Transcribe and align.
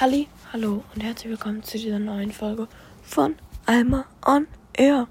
Halli, 0.00 0.28
hallo 0.52 0.84
und 0.94 1.02
herzlich 1.02 1.28
willkommen 1.28 1.64
zu 1.64 1.76
dieser 1.76 1.98
neuen 1.98 2.30
Folge 2.30 2.68
von 3.02 3.34
Alma 3.66 4.04
on 4.24 4.46
Air. 4.72 5.08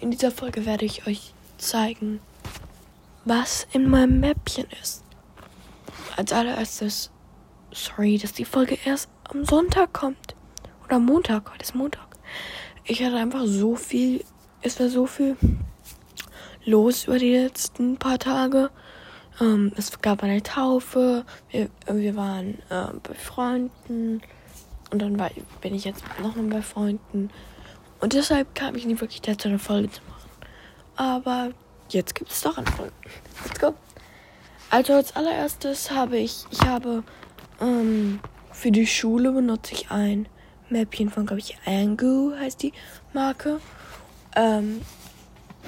In 0.00 0.10
dieser 0.10 0.32
Folge 0.32 0.66
werde 0.66 0.86
ich 0.86 1.06
euch 1.06 1.32
zeigen, 1.56 2.18
was 3.24 3.68
in 3.72 3.88
meinem 3.88 4.18
Mäppchen 4.18 4.66
ist. 4.82 5.04
Als 6.16 6.32
allererstes, 6.32 7.12
sorry, 7.70 8.18
dass 8.18 8.32
die 8.32 8.44
Folge 8.44 8.76
erst 8.84 9.08
am 9.22 9.44
Sonntag 9.44 9.92
kommt. 9.92 10.34
Oder 10.84 10.98
Montag, 10.98 11.52
heute 11.52 11.62
ist 11.62 11.76
Montag. 11.76 12.08
Ich 12.82 13.00
hatte 13.04 13.18
einfach 13.18 13.44
so 13.46 13.76
viel, 13.76 14.24
es 14.62 14.80
war 14.80 14.88
so 14.88 15.06
viel 15.06 15.36
los 16.64 17.04
über 17.04 17.20
die 17.20 17.36
letzten 17.36 17.98
paar 17.98 18.18
Tage. 18.18 18.70
Ähm, 19.40 19.72
es 19.76 20.00
gab 20.00 20.22
eine 20.22 20.42
Taufe, 20.42 21.24
wir, 21.50 21.68
wir 21.86 22.16
waren 22.16 22.58
äh, 22.70 22.86
bei 23.02 23.14
Freunden 23.14 24.20
und 24.90 25.02
dann 25.02 25.18
war, 25.18 25.30
bin 25.60 25.74
ich 25.74 25.84
jetzt 25.84 26.02
nochmal 26.22 26.46
bei 26.46 26.62
Freunden. 26.62 27.30
Und 28.00 28.12
deshalb 28.12 28.54
kam 28.54 28.74
ich 28.74 28.86
nie 28.86 29.00
wirklich 29.00 29.22
dazu, 29.22 29.48
eine 29.48 29.58
Folge 29.58 29.90
zu 29.90 30.00
machen. 30.08 30.30
Aber 30.96 31.50
jetzt 31.90 32.14
gibt 32.14 32.30
es 32.30 32.40
doch 32.40 32.56
eine 32.58 32.70
Folge. 32.70 32.92
Let's 33.44 33.60
go. 33.60 33.74
Also 34.70 34.94
als 34.94 35.16
allererstes 35.16 35.90
habe 35.90 36.18
ich, 36.18 36.44
ich 36.50 36.60
habe 36.62 37.02
ähm, 37.60 38.20
für 38.52 38.70
die 38.70 38.86
Schule 38.86 39.32
benutze 39.32 39.74
ich 39.74 39.90
ein 39.90 40.28
Mäppchen 40.68 41.10
von, 41.10 41.26
glaube 41.26 41.40
ich, 41.40 41.56
Angu 41.64 42.32
heißt 42.38 42.62
die 42.62 42.72
Marke. 43.12 43.60
Ähm, 44.36 44.82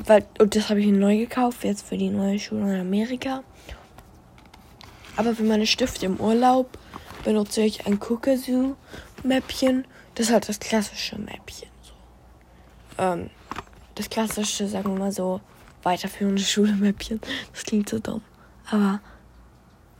weil, 0.06 0.26
und 0.38 0.56
das 0.56 0.68
habe 0.70 0.80
ich 0.80 0.86
neu 0.86 1.18
gekauft, 1.18 1.64
jetzt 1.64 1.86
für 1.86 1.96
die 1.96 2.10
neue 2.10 2.38
Schule 2.38 2.74
in 2.74 2.80
Amerika. 2.80 3.42
Aber 5.16 5.34
für 5.34 5.42
meine 5.42 5.66
Stifte 5.66 6.06
im 6.06 6.18
Urlaub 6.18 6.78
benutze 7.24 7.62
ich 7.62 7.86
ein 7.86 7.98
Kukasu-Mäppchen. 7.98 9.84
Das 10.14 10.26
ist 10.26 10.32
halt 10.32 10.48
das 10.48 10.60
klassische 10.60 11.18
Mäppchen. 11.18 11.68
So. 11.82 11.92
Ähm, 13.02 13.30
das 13.94 14.08
klassische, 14.08 14.66
sagen 14.66 14.92
wir 14.92 14.98
mal 14.98 15.12
so, 15.12 15.40
weiterführende 15.82 16.42
Schule-Mäppchen. 16.42 17.20
Das 17.52 17.64
klingt 17.64 17.88
so 17.88 17.98
dumm. 17.98 18.22
Aber 18.70 19.00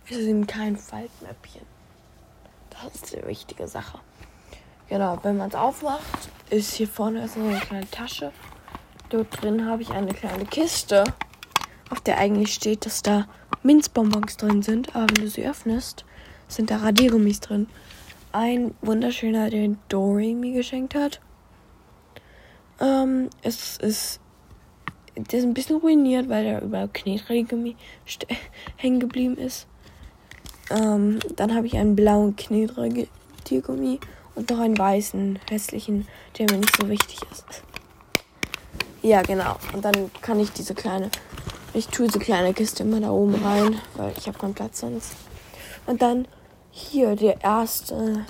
es 0.09 0.17
ist 0.17 0.27
eben 0.27 0.47
kein 0.47 0.77
Faltmäppchen. 0.77 1.63
Das 2.71 2.95
ist 2.95 3.13
die 3.13 3.27
wichtige 3.27 3.69
Sache. 3.69 3.99
Genau, 4.89 5.19
wenn 5.23 5.37
man 5.37 5.51
es 5.51 5.55
aufmacht, 5.55 6.31
ist 6.51 6.75
hier 6.75 6.89
vorne 6.89 7.25
ist 7.25 7.37
eine 7.37 7.59
kleine 7.61 7.89
Tasche. 7.91 8.33
Dort 9.11 9.43
drin 9.43 9.67
habe 9.67 9.83
ich 9.83 9.91
eine 9.91 10.15
kleine 10.15 10.45
Kiste, 10.45 11.03
auf 11.91 12.01
der 12.01 12.19
eigentlich 12.19 12.55
steht, 12.55 12.87
dass 12.87 13.03
da 13.03 13.27
Minzbonbons 13.65 14.37
drin 14.37 14.63
sind, 14.63 14.95
aber 14.95 15.09
wenn 15.09 15.25
du 15.25 15.29
sie 15.29 15.45
öffnest, 15.45 16.05
sind 16.47 16.71
da 16.71 16.77
Radiergummis 16.77 17.41
drin. 17.41 17.67
Ein 18.31 18.73
wunderschöner, 18.83 19.51
den 19.51 19.79
Dory 19.89 20.35
mir 20.35 20.53
geschenkt 20.55 20.95
hat. 20.95 21.21
Ähm, 22.81 23.31
es 23.43 23.79
ist. 23.79 24.21
Der 25.17 25.41
ist 25.41 25.45
ein 25.45 25.55
bisschen 25.55 25.79
ruiniert, 25.79 26.29
weil 26.29 26.45
da 26.45 26.65
überall 26.65 26.89
Knetradiergummi 26.89 27.75
hängen 28.77 29.01
geblieben 29.01 29.37
ist. 29.37 29.67
Ähm, 30.71 31.19
dann 31.35 31.53
habe 31.53 31.67
ich 31.67 31.77
einen 31.77 31.97
blauen 31.97 32.37
Knetradiergummi 32.37 33.99
und 34.37 34.51
noch 34.51 34.61
einen 34.61 34.79
weißen, 34.79 35.41
hässlichen, 35.51 36.07
der 36.39 36.47
mir 36.49 36.59
nicht 36.59 36.77
so 36.77 36.89
wichtig 36.89 37.19
ist. 37.33 37.65
Ja, 39.03 39.23
genau. 39.23 39.57
Und 39.73 39.85
dann 39.85 40.11
kann 40.21 40.41
ich 40.41 40.53
diese 40.53 40.75
kleine 40.75 41.11
ich 41.73 41.87
tue 41.87 42.07
diese 42.07 42.19
kleine 42.19 42.53
Kiste 42.53 42.83
immer 42.83 43.01
da 43.01 43.11
oben 43.11 43.37
rein, 43.37 43.81
weil 43.95 44.13
ich 44.17 44.27
habe 44.27 44.37
keinen 44.39 44.55
Platz 44.55 44.81
sonst. 44.81 45.15
Und 45.87 46.03
dann 46.03 46.27
hier 46.73 47.15
der 47.15 47.41
erste 47.43 48.27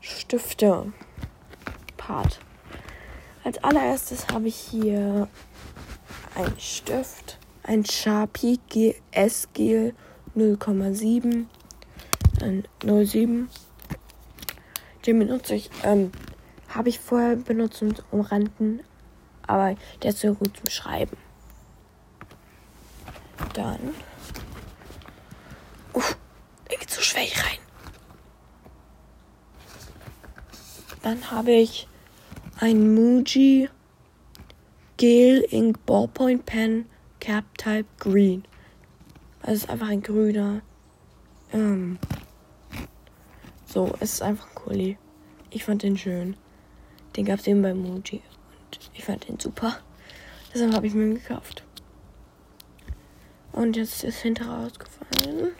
Stifte-Part. 0.00 2.40
Als 3.44 3.62
allererstes 3.62 4.26
habe 4.28 4.48
ich 4.48 4.56
hier 4.56 5.28
einen 6.34 6.58
Stift, 6.58 7.38
ein 7.62 7.84
Sharpie 7.84 8.58
GS 8.68 9.50
Gel 9.52 9.94
0,7, 10.36 11.44
ein 12.42 12.66
07. 12.82 13.48
Den 15.06 15.18
benutze 15.20 15.54
ich, 15.54 15.70
ähm, 15.84 16.10
habe 16.68 16.88
ich 16.88 16.98
vorher 16.98 17.36
benutzt, 17.36 17.82
um 17.82 17.94
umranden, 18.10 18.80
aber 19.46 19.76
der 20.02 20.10
ist 20.10 20.20
so 20.20 20.34
gut 20.34 20.56
zum 20.56 20.70
Schreiben. 20.70 21.16
Dann. 23.54 23.94
Uff, 25.92 26.16
der 26.70 26.78
geht 26.78 26.90
so 26.90 27.00
schwer 27.00 27.22
rein. 27.22 27.58
Dann 31.02 31.30
habe 31.30 31.52
ich 31.52 31.86
ein 32.58 32.94
Muji 32.94 33.68
Gel 34.96 35.46
Ink 35.50 35.84
Ballpoint 35.86 36.46
Pen 36.46 36.86
Cap 37.20 37.44
Type 37.58 37.86
Green. 37.98 38.44
Also 39.42 39.52
es 39.52 39.62
ist 39.64 39.70
einfach 39.70 39.88
ein 39.88 40.02
grüner. 40.02 40.62
Ähm, 41.52 41.98
so, 43.66 43.94
es 44.00 44.14
ist 44.14 44.22
einfach 44.22 44.48
ein 44.48 44.54
Kuli. 44.54 44.98
Ich 45.50 45.64
fand 45.64 45.82
den 45.82 45.96
schön. 45.96 46.36
Den 47.16 47.24
gab 47.24 47.38
es 47.38 47.46
eben 47.46 47.62
bei 47.62 47.74
Muji. 47.74 48.22
Ich 48.94 49.04
fand 49.04 49.28
den 49.28 49.38
super. 49.38 49.78
Deshalb 50.52 50.74
habe 50.74 50.86
ich 50.86 50.94
mir 50.94 51.04
ihn 51.04 51.14
gekauft. 51.14 51.62
Und 53.52 53.76
jetzt 53.76 54.04
ist 54.04 54.18
hinter 54.18 54.46
rausgefallen. 54.46 55.52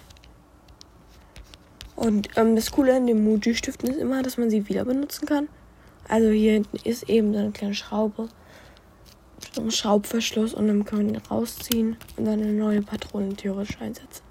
Und 1.97 2.29
ähm, 2.37 2.55
das 2.55 2.71
Coole 2.71 2.95
an 2.95 3.07
den 3.07 3.25
Muji-Stiften 3.25 3.89
ist 3.89 3.99
immer, 3.99 4.23
dass 4.23 4.37
man 4.37 4.51
sie 4.51 4.69
wieder 4.69 4.85
benutzen 4.85 5.27
kann. 5.27 5.49
Also 6.09 6.29
hier 6.29 6.53
hinten 6.53 6.77
ist 6.85 7.09
eben 7.09 7.33
so 7.33 7.39
eine 7.39 7.53
kleine 7.53 7.75
Schraube. 7.75 8.29
So 9.55 9.63
ein 9.63 9.71
Schraubverschluss 9.71 10.53
und 10.53 10.69
dann 10.69 10.85
kann 10.85 10.99
man 10.99 11.09
ihn 11.09 11.17
rausziehen 11.17 11.97
und 12.17 12.27
dann 12.27 12.43
eine 12.43 12.53
neue 12.53 12.83
Patrone 12.83 13.35
theoretisch 13.35 13.81
einsetzen. 13.81 14.23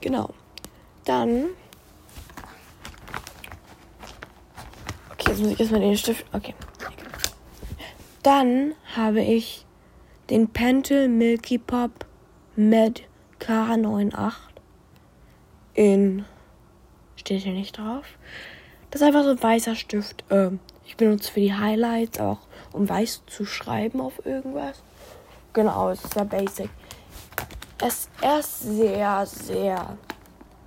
Genau. 0.00 0.34
Dann. 1.04 1.46
Okay, 5.12 5.30
jetzt 5.30 5.40
muss 5.40 5.52
ich 5.52 5.60
erstmal 5.60 5.80
den 5.80 5.96
Stift. 5.96 6.24
Okay. 6.32 6.54
Dann 8.22 8.74
habe 8.96 9.22
ich 9.22 9.64
den 10.28 10.48
Pentel 10.48 11.08
Milky 11.08 11.58
Pop 11.58 12.04
Med 12.54 13.02
K98 13.40 14.32
in. 15.74 16.26
Steht 17.16 17.42
hier 17.42 17.52
nicht 17.52 17.78
drauf. 17.78 18.04
Das 18.90 19.00
ist 19.00 19.06
einfach 19.06 19.24
so 19.24 19.30
ein 19.30 19.42
weißer 19.42 19.74
Stift. 19.74 20.24
Ähm, 20.30 20.60
ich 20.84 20.96
benutze 20.96 21.32
für 21.32 21.40
die 21.40 21.54
Highlights 21.54 22.20
auch, 22.20 22.40
um 22.72 22.88
weiß 22.88 23.22
zu 23.26 23.46
schreiben 23.46 24.00
auf 24.00 24.24
irgendwas. 24.26 24.82
Genau, 25.52 25.90
es 25.90 26.04
ist 26.04 26.14
sehr 26.14 26.24
basic. 26.24 26.70
Es, 27.78 28.10
ist 28.38 28.60
sehr, 28.60 29.24
sehr 29.24 29.96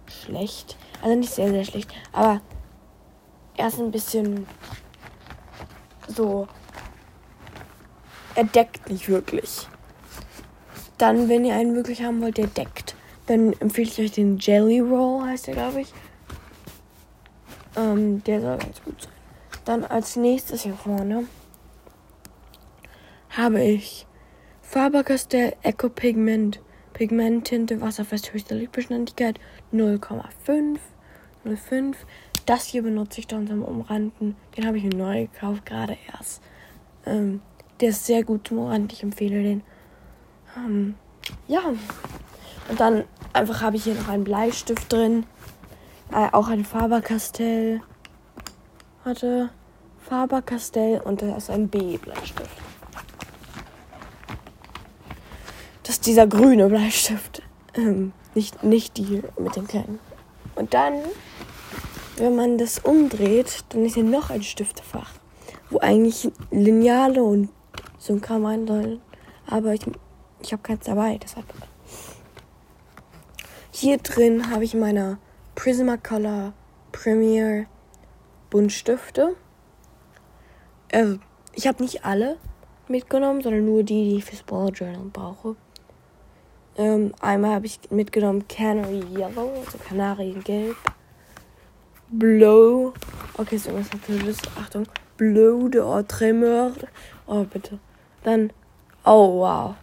schlecht. 0.08 0.78
Also 1.02 1.16
nicht 1.16 1.32
sehr, 1.32 1.50
sehr 1.50 1.66
schlecht, 1.66 1.94
aber 2.12 2.42
er 3.56 3.68
ist 3.68 3.80
ein 3.80 3.92
bisschen 3.92 4.48
so. 6.08 6.48
Er 8.36 8.46
deckt 8.46 8.90
nicht 8.90 9.10
wirklich. 9.10 9.68
Dann, 10.98 11.30
wenn 11.30 11.46
ihr 11.46 11.56
einen 11.56 11.76
wirklich 11.76 12.04
haben 12.04 12.22
wollt, 12.22 12.38
der 12.38 12.48
deckt, 12.48 12.96
dann 13.28 13.54
empfehle 13.60 13.90
ich 13.90 14.00
euch 14.00 14.12
den 14.12 14.38
Jelly 14.38 14.80
Roll, 14.80 15.26
heißt 15.26 15.48
der, 15.48 15.56
glaube 15.56 15.82
ich. 15.82 15.94
Ähm, 17.76 18.24
der 18.24 18.42
soll 18.42 18.58
ganz 18.58 18.82
gut 18.84 19.02
sein. 19.02 19.14
Dann 19.66 19.84
als 19.86 20.16
nächstes 20.16 20.64
hier 20.64 20.74
vorne 20.74 21.26
habe 23.30 23.64
ich 23.64 24.06
Faber-Castell 24.62 25.56
Eco 25.64 25.90
Pigment 25.90 26.62
Pigmenttinte 26.94 27.82
wasserfest 27.82 28.34
höchste 28.34 28.54
Lichtbeständigkeit 28.56 29.40
0,5 29.74 30.78
0,5. 31.46 31.96
Das 32.46 32.66
hier 32.66 32.84
benutze 32.84 33.20
ich 33.20 33.28
dann 33.28 33.48
zum 33.48 33.64
Umranden. 33.64 34.36
Den 34.56 34.66
habe 34.66 34.78
ich 34.78 34.84
mir 34.84 34.96
neu 34.96 35.28
gekauft, 35.28 35.66
gerade 35.66 35.98
erst. 36.14 36.42
Ähm, 37.06 37.42
der 37.84 37.90
ist 37.90 38.06
sehr 38.06 38.24
gut 38.24 38.50
Umranden. 38.50 38.88
Ich 38.94 39.04
empfehle 39.04 39.44
den. 39.44 39.62
Ähm, 40.56 40.96
ja. 41.50 41.60
Und 42.70 42.80
dann 42.80 43.04
einfach 43.34 43.62
habe 43.62 43.76
ich 43.76 43.84
hier 43.84 43.96
noch 43.96 44.08
einen 44.08 44.24
Bleistift 44.24 44.92
drin. 44.92 45.26
Äh, 46.10 46.30
auch 46.32 46.48
ein 46.48 46.64
Faber-Castell. 46.64 47.82
Warte. 49.04 49.50
Faber-Castell 50.00 51.02
und 51.02 51.22
da 51.22 51.36
ist 51.36 51.50
ein 51.50 51.68
B-Bleistift. 51.68 52.50
Das 55.84 55.96
ist 55.96 56.06
dieser 56.06 56.26
grüne 56.26 56.70
Bleistift. 56.70 57.42
Ähm, 57.76 58.14
nicht, 58.34 58.64
nicht 58.64 58.96
die 58.96 59.24
mit 59.38 59.58
den 59.58 59.68
kleinen. 59.68 60.00
Und 60.56 60.74
dann, 60.74 60.94
wenn 62.16 62.34
man 62.38 62.58
das 62.58 62.80
umdreht, 62.80 63.66
dann 63.70 63.84
ist 63.84 63.96
hier 63.96 64.04
noch 64.06 64.30
ein 64.30 64.42
Stiftefach. 64.44 65.12
Wo 65.70 65.80
eigentlich 65.80 66.32
Lineale 66.50 67.22
und 67.22 67.50
so 68.04 68.14
ein 68.14 68.22
Kram 68.22 68.46
rein 68.46 68.68
sollen. 68.68 69.02
Aber 69.48 69.74
ich 69.74 69.86
ich 70.44 70.52
habe 70.52 70.62
keins 70.62 70.86
dabei, 70.86 71.18
deshalb. 71.18 71.46
Hier 73.72 73.98
drin 73.98 74.52
habe 74.52 74.66
ich 74.66 74.74
meine 74.74 75.18
Prismacolor 75.56 76.54
Premier 76.92 77.66
Buntstifte. 78.50 79.36
Also, 80.92 81.20
ich 81.54 81.66
habe 81.66 81.82
nicht 81.82 82.04
alle 82.04 82.38
mitgenommen, 82.88 83.42
sondern 83.42 83.66
nur 83.66 83.84
die, 83.84 84.10
die 84.10 84.18
ich 84.18 84.26
fürs 84.26 84.44
Bullet 84.44 84.72
Journal 84.72 85.10
brauche. 85.12 85.56
Ähm, 86.76 87.14
einmal 87.22 87.56
habe 87.56 87.66
ich 87.66 87.80
mitgenommen 87.90 88.48
Canary 88.48 89.04
Yellow, 89.16 89.50
also 89.66 89.78
Kanariengelb. 89.78 90.76
Blow. 92.10 92.94
Okay, 93.38 93.56
ist 93.56 93.68
irgendwas 93.68 93.90
Französisches. 93.90 94.40
Achtung. 94.60 94.86
Blow 95.18 95.70
de 95.70 95.82
Tremeur. 96.08 96.74
Oh, 97.28 97.44
bitte. 97.44 97.80
Dann. 98.24 98.52
Oh, 99.06 99.42
wow. 99.42 99.76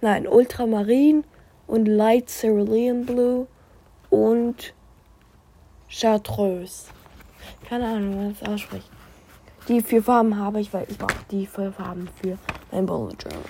Nein, 0.00 0.26
Ultramarin 0.26 1.24
und 1.66 1.86
Light 1.86 2.28
Cerulean 2.28 3.06
Blue 3.06 3.46
und 4.10 4.74
Chartreuse. 5.88 6.86
Keine 7.68 7.86
Ahnung, 7.86 8.12
wie 8.12 8.16
man 8.16 8.36
das 8.38 8.48
ausspricht. 8.48 8.90
Die 9.68 9.80
vier 9.80 10.02
Farben 10.02 10.38
habe 10.38 10.60
ich, 10.60 10.72
weil 10.74 10.86
ich 10.90 10.98
brauche 10.98 11.14
die 11.30 11.46
vier 11.46 11.72
Farben 11.72 12.08
für 12.20 12.36
mein 12.70 12.84
Bullet 12.84 13.16
Journal. 13.22 13.42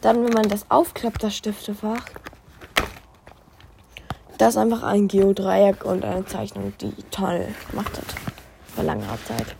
Dann, 0.00 0.24
wenn 0.24 0.32
man 0.32 0.48
das 0.48 0.70
aufklappt, 0.70 1.22
das 1.22 1.36
Stiftefach, 1.36 2.02
das 4.38 4.50
ist 4.50 4.56
einfach 4.56 4.84
ein 4.84 5.08
Geodreieck 5.08 5.84
und 5.84 6.04
eine 6.04 6.24
Zeichnung, 6.24 6.72
die 6.80 6.94
toll 7.10 7.48
gemacht 7.70 7.98
hat. 7.98 8.14
Vor 8.74 8.84
langer 8.84 9.18
Zeit. 9.26 9.56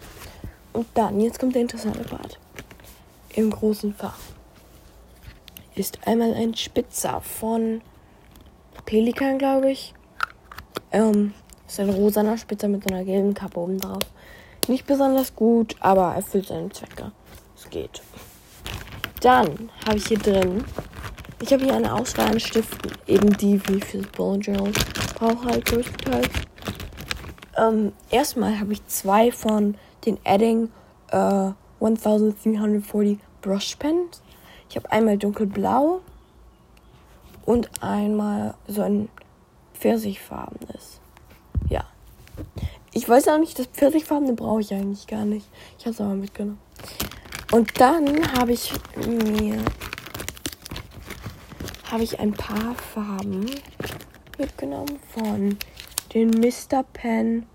Und 0.73 0.87
dann, 0.95 1.21
jetzt 1.21 1.41
kommt 1.41 1.55
der 1.56 1.62
interessante 1.62 2.05
Part. 2.05 2.39
Im 3.38 3.50
großen 3.50 3.94
Fach 3.94 4.19
ist 5.76 6.00
einmal 6.08 6.35
ein 6.35 6.56
Spitzer 6.56 7.20
von 7.20 7.82
Pelikan, 8.85 9.38
glaube 9.38 9.70
ich. 9.70 9.94
Ähm, 10.90 11.35
ist 11.64 11.79
ein 11.79 11.88
rosaner 11.88 12.37
Spitzer 12.37 12.67
mit 12.67 12.90
einer 12.90 13.05
gelben 13.05 13.35
Kappe 13.35 13.61
oben 13.61 13.79
drauf. 13.79 14.02
Nicht 14.67 14.88
besonders 14.88 15.37
gut, 15.37 15.76
aber 15.79 16.17
erfüllt 16.17 16.49
seine 16.49 16.70
Zwecke. 16.70 17.12
Es 17.56 17.70
geht. 17.70 18.02
Dann 19.20 19.70
habe 19.87 19.99
ich 19.99 20.08
hier 20.08 20.19
drin. 20.19 20.64
Ich 21.40 21.52
habe 21.52 21.62
hier 21.62 21.75
eine 21.75 21.94
Auswahl 21.94 22.32
an 22.32 22.40
Stiften. 22.40 22.90
Eben 23.06 23.37
die, 23.37 23.62
wie 23.69 23.76
ich 23.76 23.85
fürs 23.85 24.06
Bullet 24.08 24.40
Journal 24.40 24.73
brauche 25.14 25.44
halt 25.44 25.64
größtenteils. 25.64 26.29
Ähm, 27.56 27.93
erstmal 28.11 28.58
habe 28.58 28.73
ich 28.73 28.85
zwei 28.88 29.31
von 29.31 29.76
den 30.05 30.19
Adding 30.25 30.73
äh, 31.12 31.52
1340 31.81 33.20
Brush 33.40 33.76
Pens. 33.76 34.23
Ich 34.69 34.76
habe 34.76 34.90
einmal 34.93 35.19
dunkelblau 35.19 36.00
und 37.44 37.70
einmal 37.82 38.55
so 38.67 38.82
ein 38.82 39.08
pfirsichfarbenes. 39.75 41.00
Ja. 41.69 41.85
Ich 42.93 43.08
weiß 43.08 43.29
auch 43.29 43.38
nicht, 43.38 43.58
das 43.58 43.67
pfirsichfarbene 43.67 44.35
brauche 44.35 44.61
ich 44.61 44.73
eigentlich 44.75 45.06
gar 45.06 45.25
nicht. 45.25 45.49
Ich 45.79 45.87
habe 45.87 45.94
es 45.94 46.00
aber 46.00 46.14
mitgenommen. 46.14 46.58
Und 47.52 47.81
dann 47.81 48.32
habe 48.32 48.52
ich 48.52 48.73
mir 49.06 49.64
habe 51.90 52.02
ich 52.02 52.20
ein 52.20 52.32
paar 52.32 52.75
Farben 52.75 53.46
mitgenommen 54.37 54.99
von 55.14 55.56
den 56.12 56.29
Mr. 56.31 56.82
Pen 56.93 57.46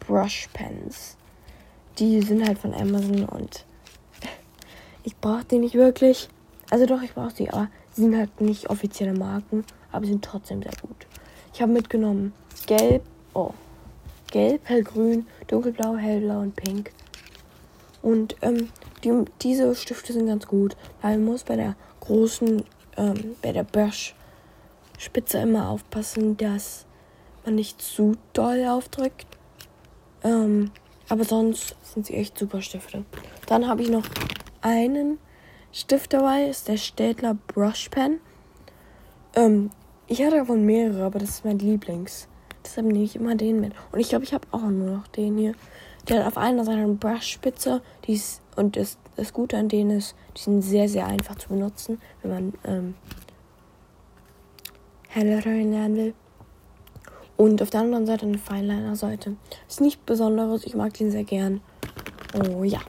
Brush 0.00 0.48
Pens. 0.54 1.16
Die 1.98 2.22
sind 2.22 2.46
halt 2.46 2.58
von 2.58 2.72
Amazon 2.72 3.26
und 3.26 3.66
ich 5.04 5.16
brauche 5.16 5.44
die 5.44 5.58
nicht 5.58 5.74
wirklich. 5.74 6.28
Also 6.70 6.86
doch, 6.86 7.02
ich 7.02 7.14
brauche 7.14 7.30
sie, 7.30 7.50
aber 7.50 7.68
sie 7.92 8.02
sind 8.02 8.16
halt 8.16 8.40
nicht 8.40 8.70
offizielle 8.70 9.14
Marken, 9.14 9.64
aber 9.90 10.04
sie 10.04 10.12
sind 10.12 10.24
trotzdem 10.24 10.62
sehr 10.62 10.72
gut. 10.80 11.06
Ich 11.52 11.60
habe 11.60 11.72
mitgenommen 11.72 12.32
Gelb, 12.66 13.02
oh, 13.34 13.52
Gelb, 14.30 14.62
Hellgrün, 14.68 15.26
Dunkelblau, 15.48 15.96
Hellblau 15.96 16.40
und 16.40 16.56
Pink. 16.56 16.92
Und 18.00 18.36
ähm, 18.42 18.70
die, 19.04 19.12
diese 19.42 19.74
Stifte 19.74 20.12
sind 20.12 20.26
ganz 20.26 20.46
gut, 20.46 20.76
weil 21.02 21.18
man 21.18 21.26
muss 21.26 21.44
bei 21.44 21.56
der 21.56 21.76
großen, 22.00 22.64
ähm, 22.96 23.36
bei 23.42 23.52
der 23.52 23.64
Brush-Spitze 23.64 25.38
immer 25.38 25.68
aufpassen, 25.68 26.36
dass 26.36 26.86
man 27.44 27.56
nicht 27.56 27.82
zu 27.82 28.16
doll 28.32 28.66
aufdrückt. 28.66 29.26
Ähm, 30.24 30.70
aber 31.08 31.24
sonst 31.24 31.76
sind 31.82 32.06
sie 32.06 32.14
echt 32.14 32.38
super 32.38 32.62
Stifte. 32.62 33.04
Dann 33.46 33.68
habe 33.68 33.82
ich 33.82 33.90
noch 33.90 34.04
einen 34.62 35.18
Stift 35.72 36.12
dabei, 36.12 36.46
ist 36.46 36.68
der 36.68 36.76
Städtler 36.76 37.36
Brush 37.48 37.88
Pen. 37.88 38.20
Ähm, 39.34 39.70
ich 40.06 40.22
hatte 40.22 40.36
davon 40.36 40.64
mehrere, 40.64 41.04
aber 41.04 41.18
das 41.18 41.30
ist 41.30 41.44
mein 41.44 41.58
Lieblings. 41.58 42.28
Deshalb 42.64 42.86
nehme 42.86 43.04
ich 43.04 43.16
immer 43.16 43.34
den 43.34 43.60
mit. 43.60 43.72
Und 43.90 44.00
ich 44.00 44.08
glaube, 44.08 44.24
ich 44.24 44.34
habe 44.34 44.46
auch 44.50 44.62
nur 44.62 44.96
noch 44.96 45.08
den 45.08 45.36
hier. 45.36 45.54
Der 46.08 46.20
hat 46.20 46.26
auf 46.26 46.38
einer 46.38 46.64
Seite 46.64 46.78
eine 46.78 46.94
Brushspitze. 46.94 47.82
Die 48.06 48.14
ist, 48.14 48.42
und 48.56 48.76
das, 48.76 48.98
das 49.16 49.32
Gute 49.32 49.56
an 49.56 49.68
denen 49.68 49.98
ist, 49.98 50.14
die 50.36 50.42
sind 50.42 50.62
sehr, 50.62 50.88
sehr 50.88 51.06
einfach 51.06 51.36
zu 51.36 51.48
benutzen, 51.48 52.00
wenn 52.22 52.30
man 52.30 52.54
ähm, 52.64 52.94
Handlettering 55.14 55.72
lernen 55.72 55.96
will. 55.96 56.14
Und 57.36 57.62
auf 57.62 57.70
der 57.70 57.80
anderen 57.80 58.06
Seite 58.06 58.26
eine 58.26 58.38
Fineliner-Seite. 58.38 59.36
Ist 59.68 59.80
nichts 59.80 60.02
Besonderes, 60.04 60.64
ich 60.64 60.74
mag 60.74 60.94
den 60.94 61.10
sehr 61.10 61.24
gern. 61.24 61.60
Oh 62.34 62.62
ja. 62.62 62.80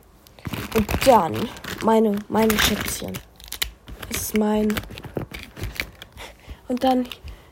Und 0.75 0.88
dann 1.06 1.50
meine, 1.84 2.18
meine 2.30 2.58
Schätzchen. 2.58 3.14
Das 4.10 4.22
ist 4.22 4.38
mein. 4.38 4.74
Und 6.68 6.84
dann 6.84 7.08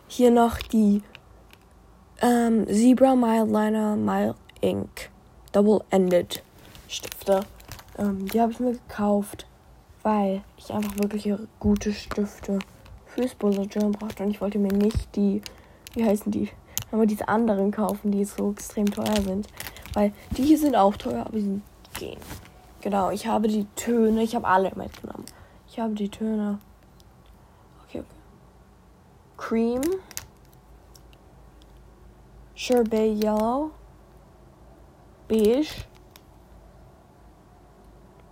hier 0.07 0.31
noch 0.31 0.57
die 0.57 1.03
ähm, 2.21 2.65
Zebra 2.67 3.15
Mildliner 3.15 3.95
Mile 3.95 4.35
Ink. 4.61 5.09
Double-Ended 5.51 6.43
Stifte. 6.87 7.41
Ähm, 7.97 8.27
die 8.27 8.41
habe 8.41 8.51
ich 8.51 8.59
mir 8.59 8.71
gekauft, 8.71 9.45
weil 10.01 10.41
ich 10.57 10.73
einfach 10.73 10.95
wirklich 10.97 11.31
gute 11.59 11.93
Stifte 11.93 12.59
fürs 13.05 13.35
Bullet 13.35 13.65
Journal 13.65 13.91
brauchte. 13.91 14.23
Und 14.23 14.31
ich 14.31 14.41
wollte 14.41 14.57
mir 14.57 14.73
nicht 14.73 15.15
die, 15.15 15.41
wie 15.93 16.05
heißen 16.05 16.31
die, 16.31 16.49
aber 16.91 17.05
diese 17.05 17.27
anderen 17.27 17.71
kaufen, 17.71 18.11
die 18.11 18.25
so 18.25 18.51
extrem 18.51 18.85
teuer 18.85 19.21
sind. 19.21 19.47
Weil 19.93 20.13
die 20.37 20.43
hier 20.43 20.57
sind 20.57 20.75
auch 20.75 20.95
teuer, 20.95 21.25
aber 21.25 21.39
sie 21.39 21.61
gehen. 21.99 22.19
Genau, 22.81 23.11
ich 23.11 23.27
habe 23.27 23.47
die 23.47 23.65
Töne, 23.75 24.23
ich 24.23 24.35
habe 24.35 24.47
alle 24.47 24.71
mitgenommen. 24.75 25.25
Ich 25.67 25.79
habe 25.79 25.93
die 25.93 26.09
Töne. 26.09 26.59
Okay, 27.85 27.99
okay. 27.99 28.05
Cream. 29.37 29.81
Sherbet 32.55 33.23
Yellow 33.23 33.71
beige, 35.31 35.85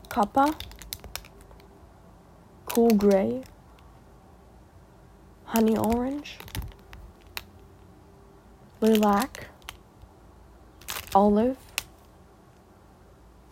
copper, 0.10 0.53
cool 2.75 2.89
gray, 2.89 3.41
honey 5.46 5.77
orange, 5.77 6.38
lilac, 8.82 9.48
olive, 11.15 11.56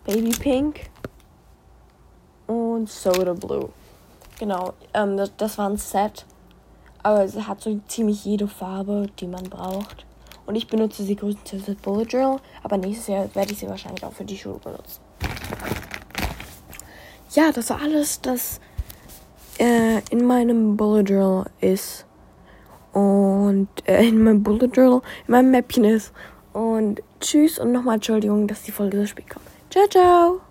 baby 0.07 0.31
pink 0.31 0.89
und 2.47 2.89
soda 2.89 3.33
blue. 3.33 3.69
Genau, 4.39 4.73
ähm, 4.93 5.17
das, 5.17 5.35
das 5.35 5.57
war 5.57 5.69
ein 5.69 5.77
Set, 5.77 6.25
aber 7.03 7.25
es 7.25 7.35
hat 7.35 7.61
so 7.61 7.79
ziemlich 7.87 8.23
jede 8.23 8.47
Farbe, 8.47 9.07
die 9.19 9.27
man 9.27 9.43
braucht. 9.43 10.05
Und 10.45 10.55
ich 10.55 10.67
benutze 10.67 11.03
sie 11.03 11.17
größtenteils 11.17 11.65
für 11.65 11.75
Bullet 11.75 12.05
Journal, 12.05 12.39
aber 12.63 12.77
nächstes 12.77 13.07
Jahr 13.07 13.35
werde 13.35 13.51
ich 13.51 13.59
sie 13.59 13.67
wahrscheinlich 13.67 14.05
auch 14.05 14.13
für 14.13 14.23
die 14.23 14.37
Schule 14.37 14.59
benutzen. 14.63 15.01
Ja, 17.31 17.51
das 17.51 17.69
war 17.69 17.81
alles, 17.81 18.21
das 18.21 18.61
äh, 19.59 19.99
in 20.09 20.25
meinem 20.25 20.77
Bullet 20.77 21.03
Journal 21.03 21.49
ist. 21.59 22.05
Und 22.93 23.67
äh, 23.85 24.07
in 24.07 24.23
meinem 24.23 24.41
Bullet 24.41 24.69
Journal, 24.73 25.01
in 25.27 25.31
meinem 25.33 25.51
Mäppchen 25.51 25.83
ist. 25.83 26.13
Und 26.53 27.03
tschüss 27.19 27.59
und 27.59 27.73
nochmal 27.73 27.95
Entschuldigung, 27.95 28.47
dass 28.47 28.63
die 28.63 28.71
Folge 28.71 28.99
so 28.99 29.05
spät 29.05 29.29
kommt. 29.29 29.46
Good. 29.77 30.46